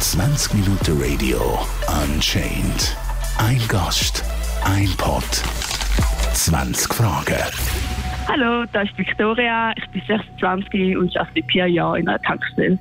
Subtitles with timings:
[0.00, 1.60] 20 Minuten Radio
[2.02, 2.96] Unchained.
[3.38, 4.24] Ein Gast,
[4.64, 5.22] ein Pod,
[6.34, 7.36] 20 Fragen.
[8.26, 9.72] Hallo, da ist Victoria.
[9.76, 12.78] Ich bin 26 und arbeite vier Jahren in einer Tankstelle.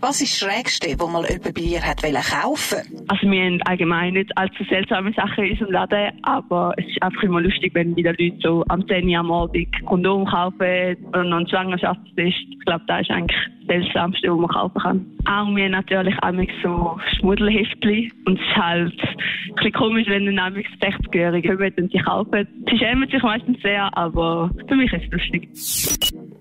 [0.00, 2.78] Was ist das Schrägste, was mal jemand bei dir hat kaufen
[3.08, 7.22] Also wir haben allgemein nicht allzu seltsame Sachen in unserem Laden, aber es ist einfach
[7.22, 11.38] immer lustig, wenn wieder Leute so am 10 Uhr am Abend Kondom kaufen oder noch
[11.38, 12.36] einen Schwangerschaftstest.
[12.50, 15.06] Ich glaube, das ist eigentlich das Seltsamste, was man kaufen kann.
[15.24, 16.32] Auch wir haben natürlich auch
[16.62, 21.92] so Schmuddelheftchen und es ist halt ein bisschen komisch, wenn dann auch 60-Jährige kommen und
[21.92, 22.46] sie kaufen.
[22.70, 25.48] Sie schämen sich meistens sehr, aber für mich ist es lustig.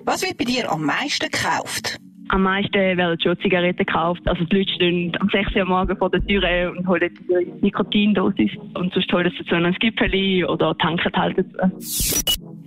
[0.03, 1.99] Was wird bei dir am meisten gekauft?
[2.29, 4.21] Am meisten werden schon Zigaretten gekauft.
[4.25, 7.65] Also die Leute stehen am 6 Uhr am Morgen vor der Tür und holen die
[7.65, 8.51] Nikotindosis.
[8.73, 12.21] Und sonst holen sie so ein Gipfeli oder tanken halt dazu.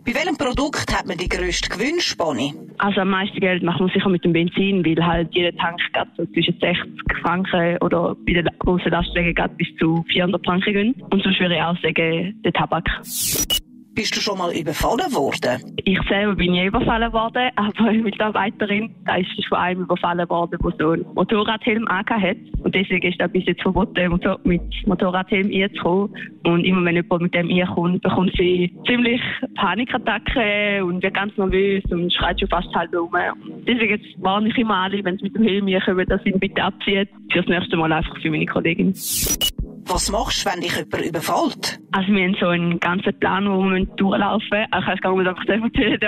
[0.04, 2.54] Bei welchem Produkt hat man die grösste Gewinnspanne?
[2.78, 6.06] Also am meisten Geld macht man sicher mit dem Benzin, weil halt jeder Tank geht
[6.16, 6.86] so zwischen 60
[7.20, 10.94] Franken oder bei den großen Lastwagen geht bis zu 400 Franken gehen.
[11.10, 12.88] Und sonst würde ich auch sagen, der Tabak.
[13.98, 15.76] Bist du schon mal überfallen worden?
[15.84, 20.56] Ich selber bin nie überfallen worden, aber eine Mitarbeiterin, da ist von einem überfallen worden,
[20.62, 22.36] der so einen Motorradhelm hat.
[22.62, 26.14] Und deswegen ist das bis jetzt verboten, mit Motorradhelm einzukommen.
[26.44, 29.20] Und immer wenn jemand mit dem einkommt, bekommt sie ziemlich
[29.56, 33.10] Panikattacken und wird ganz nervös und schreit schon fast halb um.
[33.66, 36.62] Deswegen warne ich immer alle, wenn sie mit dem Helm einkommen, dass sie ihn bitte
[36.62, 37.08] abziehen.
[37.32, 38.94] Für das nächste Mal einfach für meine Kollegin.
[39.90, 41.80] Was machst du, wenn dich jemand überfällt?
[41.92, 44.66] Also wir haben so einen ganzen Plan, wo wir durchlaufen müssen.
[44.78, 45.98] Ich weiß gar nicht, ob ich das erzählen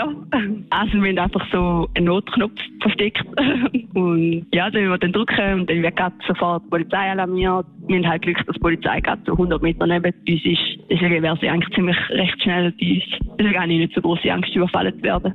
[0.68, 3.24] Also wir haben einfach so einen Notknopf versteckt.
[3.94, 7.64] und ja, dann müssen wir drücken und dann wird sofort die Polizei alarmiert.
[7.86, 10.90] Wir haben halt Glück, dass die Polizei gerade so 100 Meter neben uns ist.
[10.90, 13.38] Deswegen wäre sie eigentlich ziemlich recht schnell bei uns.
[13.38, 15.32] Deswegen habe ich nicht so große Angst, überfallen zu werden.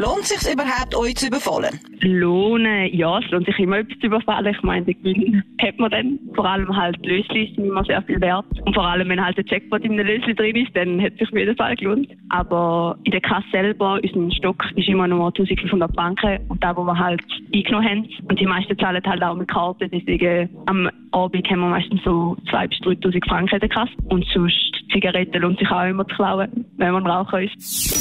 [0.00, 1.78] Lohnt es sich überhaupt, euch zu überfallen?
[2.00, 4.54] Lohnen, ja, es lohnt sich immer etwas zu überfallen.
[4.54, 6.18] Ich meine, den Gewinn hat man dann.
[6.34, 8.46] Vor allem halt Lösli sind immer sehr viel wert.
[8.64, 11.18] Und vor allem, wenn halt der Jackpot in einem Lösli drin ist, dann hat es
[11.18, 12.08] sich auf jeden Fall gelohnt.
[12.30, 16.38] Aber in der Kasse selber, unser Stock ist immer nur 1500 Franken.
[16.48, 17.20] Und da, wo wir halt
[17.52, 18.08] eingenommen haben.
[18.26, 19.86] Und die meisten zahlen halt auch mit Karte.
[19.86, 23.92] Deswegen am Abend haben wir meistens so 2.000 bis 3.000 Franken in der Kasse.
[24.08, 27.99] Und sonst Zigaretten lohnt sich auch immer zu klauen, wenn man Raucher ist.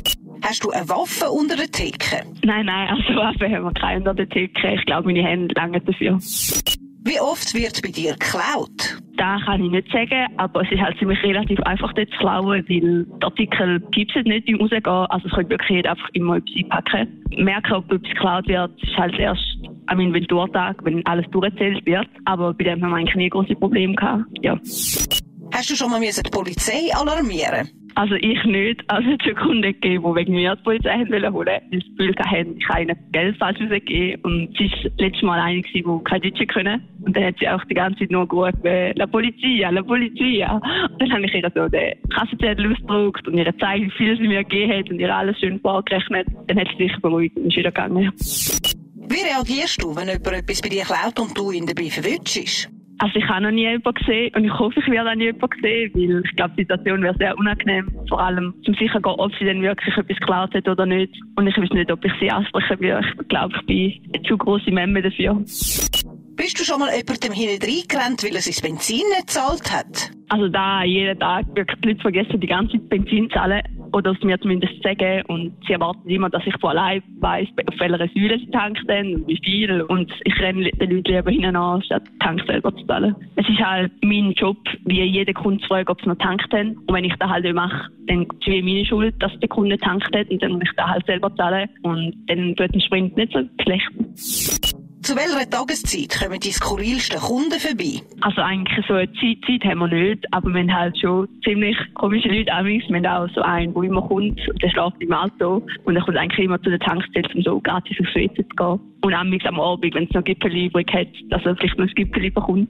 [0.50, 2.24] Hast du eine Waffe unter der Theke?
[2.44, 4.74] Nein, nein, also Waffe haben wir keine unter der Theke.
[4.74, 6.18] Ich glaube, meine Hände langen dafür.
[7.06, 8.98] Wie oft wird bei dir geklaut?
[9.16, 12.48] Das kann ich nicht sagen, aber es ist halt ziemlich relativ einfach dort zu klauen,
[12.48, 14.86] weil die Artikel es nicht im Rausgehen.
[14.88, 17.24] Also es könnte wirklich jeder einfach immer etwas einpacken.
[17.38, 19.44] Merken, ob etwas geklaut wird, ist halt erst
[19.86, 22.08] am Inventurtag, wenn alles durchgezählt wird.
[22.26, 24.24] Aber bei dem haben wir eigentlich nie große Probleme gehabt.
[24.42, 24.58] Ja.
[25.54, 28.84] Hast du schon mal die Polizei alarmieren also ich nicht.
[28.88, 32.16] Also es hat Kunden gegeben, die wegen mir die Polizei holen, weil sie das Gefühl
[32.18, 34.22] hatten, ich habe ihnen Geld falsch rausgegeben.
[34.24, 36.82] Und sie war letztes Mal eine, die kein Deutsch können.
[37.02, 40.54] Und dann hat sie auch die ganze Zeit nur gerufen, La Polizia, La Polizia.
[40.54, 44.28] Und dann habe ich ihr so den Kassenzettel ausgedruckt und ihr gezeigt, wie viel sie
[44.28, 46.28] mir gegeben hat und ihr alles schön vorgerechnet.
[46.48, 48.12] Dann hat sie sich beruhigt und ist wieder gegangen.
[48.16, 52.70] Wie reagierst du, wenn jemand etwas bei dir klaut und du ihn dabei verwünschst?
[53.00, 55.62] Also ich habe noch nie jemanden gesehen und ich hoffe, ich werde auch nie jemanden
[55.62, 57.88] sehen, weil ich glaube, die Situation wäre sehr unangenehm.
[58.10, 61.14] Vor allem zum sicher gehen, ob sie denn wirklich etwas geklaut hat oder nicht.
[61.36, 63.00] Und ich weiß nicht, ob ich sie ansprechen will.
[63.22, 65.34] Ich glaube, ich bin eine zu große Memme dafür.
[65.36, 70.12] Bist du schon mal jemandem hinten reingerannt, weil er sein Benzin nicht gezahlt hat?
[70.30, 73.62] Also da jeden Tag wirklich die Leute vergessen, die ganze Zeit Benzin zu zahlen
[73.94, 75.24] oder es mir zumindest sagen.
[75.28, 79.28] Und sie erwarten immer, dass ich von allein weiss, auf welcher Säule sie tanken und
[79.28, 79.82] wie viel.
[79.84, 83.16] Und ich renne den Leuten lieber hinten an, statt Tank selber zu zahlen.
[83.36, 86.78] Es ist halt mein Job, wie jeder Kunde zu fragen, ob sie noch tankt haben.
[86.88, 89.78] Und wenn ich das halt nicht mache, dann ist es meine Schuld, dass der Kunde
[89.78, 91.70] tankt hat und dann muss ich das halt selber zahlen.
[91.84, 94.69] Und dann wird ein Sprint nicht so schlecht.
[95.10, 98.00] Zu welcher Tageszeit kommen die skurrilsten Kunden vorbei?
[98.22, 101.76] Also eigentlich so eine Zeit, Zeit haben wir nicht, aber wir haben halt schon ziemlich
[101.96, 102.54] komische Leute
[102.90, 106.16] Wir haben auch so einen, der immer kommt, der schläft im Auto und er kommt
[106.16, 108.80] eigentlich immer zu der Tankstelle, um so gratis aufs WC zu gehen.
[109.02, 109.14] Und
[109.48, 112.70] am Abend, wenn es noch Gipfel hat, dass er vielleicht noch ein Gipfel bekommt.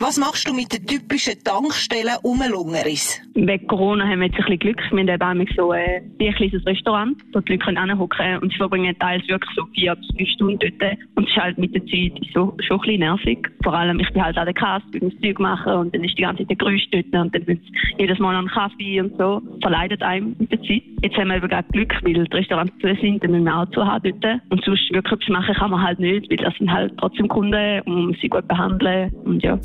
[0.00, 3.22] Was machst du mit den typischen Tankstellen Umlungeris?
[3.34, 4.82] Wegen Corona haben wir jetzt ein bisschen Glück.
[4.90, 8.96] Wir haben eben so äh, ein kleines Restaurant, wo die Leute hinhocken und sie verbringen
[8.98, 10.98] teils wirklich so vier bis fünf Stunden dort.
[11.14, 13.48] Und es ist halt mit der Zeit so, schon ein bisschen nervig.
[13.62, 16.18] Vor allem, ich bin halt an der Kasse, will das Zeug machen und dann ist
[16.18, 17.60] die ganze Zeit der Geräusch dort und dann wird
[17.98, 19.40] jedes Mal einen Kaffee und so.
[19.62, 20.82] Verleidet einem mit der Zeit.
[21.04, 23.68] Jetzt haben wir eben gerade Glück, weil die Restaurants zu sind, dann müssen wir auch
[23.72, 24.40] zu haben dort.
[24.48, 28.06] Und sonst wirklich machen kann man halt nicht, weil das sind halt trotzdem Kunden und
[28.06, 29.58] muss sie gut behandeln und ja.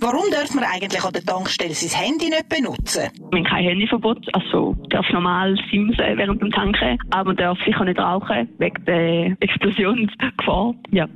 [0.00, 3.08] Warum darf man eigentlich an der Tankstelle sein Handy nicht benutzen?
[3.30, 7.86] Wir haben kein Handyverbot, also darf normal simsen während dem Tanken, aber man darf sicher
[7.86, 10.74] nicht rauchen, wegen der Explosionsgefahr.
[10.90, 11.06] Ja.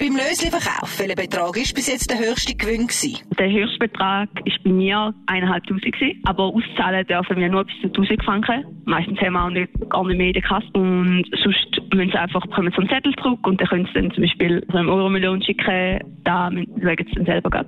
[0.00, 3.18] Beim Lösli-Verkauf, welcher Betrag ist bis jetzt der höchste Gewinn gewesen?
[3.38, 8.24] Der höchste Betrag war bei mir 1'500, aber auszahlen dürfen wir nur bis zu 1000
[8.24, 8.64] Franken.
[8.86, 12.18] Meistens haben wir auch nicht, gar nicht mehr in der Kasse und sonst müssen sie
[12.18, 14.88] einfach, bekommen so einen Zettel zurück und dann können sie dann zum Beispiel so einen
[14.88, 17.66] Euro-Million schicken, da schauen sie dann selber gehen.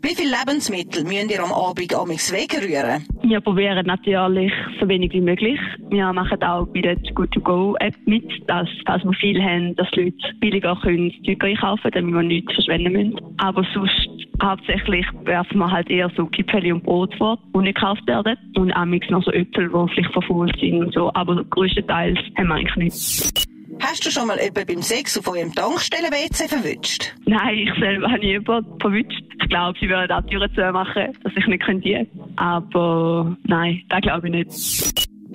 [0.00, 3.04] Wie viele Lebensmittel müsst ihr am Abend amigs wegrühren?
[3.22, 5.58] Wir probieren natürlich so wenig wie möglich.
[5.90, 9.74] Wir machen auch bei der Good to Go App mit, dass, falls wir viel haben,
[9.74, 13.34] dass die Leute billiger können Zeug einkaufen können, damit wir nichts verschwenden müssen.
[13.38, 14.08] Aber sonst
[14.40, 18.36] hauptsächlich werfen wir halt eher so Kipfeli und Brot vor, die nicht gekauft werden.
[18.56, 21.12] Und amigs noch so Äpfel, die vielleicht verfault sind und so.
[21.14, 23.48] Aber größtenteils haben wir eigentlich nichts.
[23.80, 27.14] Hast du schon mal jemanden beim Sex auf eurem Tankstellen-WC verwünscht?
[27.26, 29.22] Nein, ich selber habe nie jemanden verwünscht.
[29.48, 32.06] Ich glaube, sie würden auch Türen zu machen, dass ich nicht könnte.
[32.36, 34.50] Aber nein, das glaube ich nicht.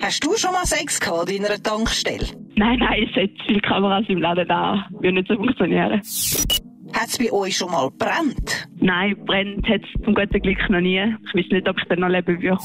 [0.00, 2.24] Hast du schon mal Sex gehabt in einer Tankstelle?
[2.54, 4.86] Nein, nein, es hat viele Kameras im Laden da.
[4.90, 5.94] Würde nicht so funktionieren.
[5.94, 8.68] Hat es bei euch schon mal brennt?
[8.76, 11.00] Nein, brennt hat es zum guten Glück noch nie.
[11.00, 12.56] Ich weiß nicht, ob ich dann noch leben würde.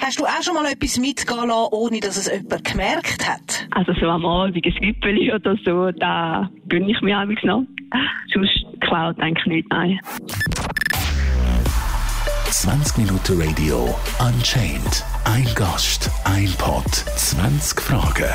[0.00, 3.66] Hast du auch schon mal etwas mitgehen lassen, ohne dass es jemand gemerkt hat?
[3.72, 7.64] Also so am Abend ein Wippeli oder so, da gönne ich mir amigs noch.
[8.32, 9.98] Sonst klaut eigentlich nicht, nein.
[12.62, 15.04] 20 Minuten Radio Unchained.
[15.22, 18.32] Ein Gast, ein Pod, 20 Fragen.